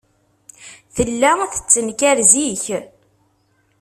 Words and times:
Tella 0.95 1.31
tettenkar 1.51 2.17
zik. 2.31 2.65